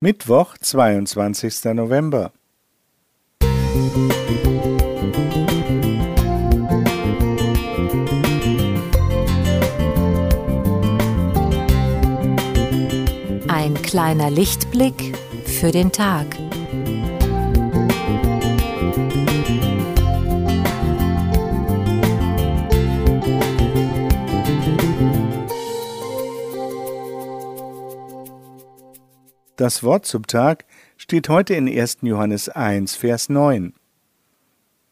[0.00, 1.74] Mittwoch, 22.
[1.74, 2.30] November.
[13.48, 16.47] Ein kleiner Lichtblick für den Tag.
[29.58, 30.66] Das Wort zum Tag
[30.96, 31.98] steht heute in 1.
[32.02, 33.74] Johannes 1, Vers 9.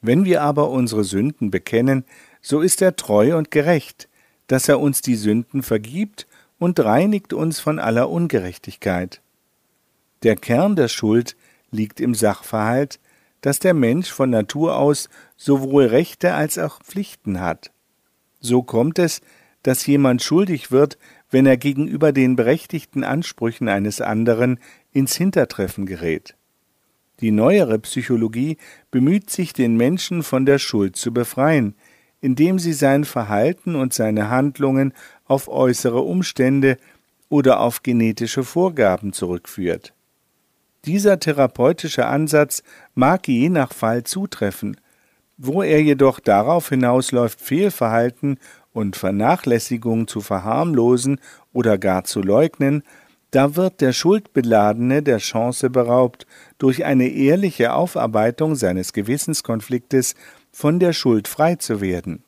[0.00, 2.04] Wenn wir aber unsere Sünden bekennen,
[2.40, 4.08] so ist er treu und gerecht,
[4.46, 6.28] dass er uns die Sünden vergibt
[6.60, 9.20] und reinigt uns von aller Ungerechtigkeit.
[10.22, 11.34] Der Kern der Schuld
[11.72, 13.00] liegt im Sachverhalt,
[13.40, 17.72] dass der Mensch von Natur aus sowohl Rechte als auch Pflichten hat.
[18.38, 19.22] So kommt es,
[19.64, 20.98] dass jemand schuldig wird,
[21.32, 24.60] wenn er gegenüber den berechtigten Ansprüchen eines anderen
[24.92, 26.36] ins Hintertreffen gerät.
[27.20, 28.58] Die neuere Psychologie
[28.90, 31.74] bemüht sich, den Menschen von der Schuld zu befreien,
[32.20, 34.92] indem sie sein Verhalten und seine Handlungen
[35.24, 36.76] auf äußere Umstände
[37.28, 39.94] oder auf genetische Vorgaben zurückführt.
[40.84, 42.62] Dieser therapeutische Ansatz
[42.94, 44.76] mag je nach Fall zutreffen,
[45.38, 48.38] wo er jedoch darauf hinausläuft, Fehlverhalten
[48.72, 51.20] und Vernachlässigung zu verharmlosen
[51.52, 52.82] oder gar zu leugnen,
[53.32, 56.26] da wird der Schuldbeladene der Chance beraubt,
[56.58, 60.14] durch eine ehrliche Aufarbeitung seines Gewissenskonfliktes
[60.52, 62.24] von der Schuld frei zu werden.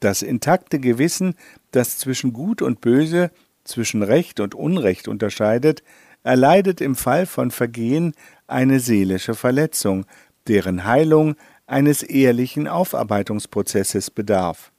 [0.00, 1.34] Das intakte Gewissen,
[1.72, 3.30] das zwischen Gut und Böse,
[3.64, 5.82] zwischen Recht und Unrecht unterscheidet,
[6.22, 8.14] erleidet im Fall von Vergehen
[8.46, 10.06] eine seelische Verletzung,
[10.48, 14.72] deren Heilung eines ehrlichen Aufarbeitungsprozesses bedarf.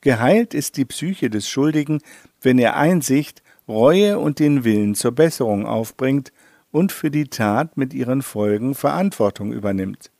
[0.00, 2.00] Geheilt ist die Psyche des Schuldigen,
[2.40, 6.32] wenn er Einsicht, Reue und den Willen zur Besserung aufbringt
[6.70, 10.10] und für die Tat mit ihren Folgen Verantwortung übernimmt.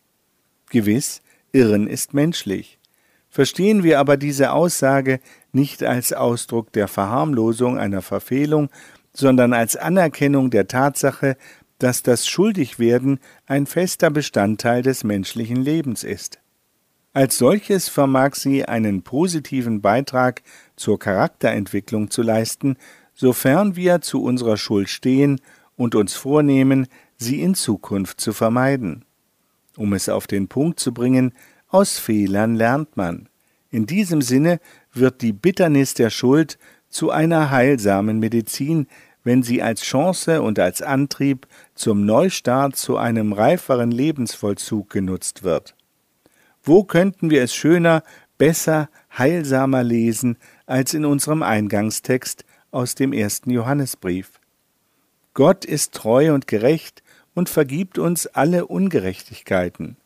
[0.71, 2.79] Gewiss, Irren ist menschlich.
[3.31, 5.21] Verstehen wir aber diese Aussage
[5.53, 8.71] nicht als Ausdruck der Verharmlosung einer Verfehlung,
[9.13, 11.37] sondern als Anerkennung der Tatsache,
[11.79, 16.39] dass das Schuldigwerden ein fester Bestandteil des menschlichen Lebens ist.
[17.19, 20.41] Als solches vermag sie einen positiven Beitrag
[20.77, 22.77] zur Charakterentwicklung zu leisten,
[23.13, 25.41] sofern wir zu unserer Schuld stehen
[25.75, 26.87] und uns vornehmen,
[27.17, 29.05] sie in Zukunft zu vermeiden.
[29.77, 31.33] Um es auf den Punkt zu bringen,
[31.67, 33.29] aus Fehlern lernt man.
[33.69, 34.61] In diesem Sinne
[34.93, 36.57] wird die Bitternis der Schuld
[36.89, 38.87] zu einer heilsamen Medizin,
[39.25, 45.75] wenn sie als Chance und als Antrieb zum Neustart zu einem reiferen Lebensvollzug genutzt wird.
[46.69, 48.03] Wo könnten wir es schöner,
[48.37, 50.37] besser, heilsamer lesen
[50.67, 54.33] als in unserem Eingangstext aus dem ersten Johannesbrief?
[55.33, 57.03] Gott ist treu und gerecht
[57.35, 59.97] und vergibt uns alle Ungerechtigkeiten.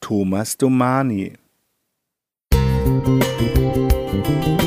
[0.00, 1.32] Thomas Domani
[2.54, 4.61] Musik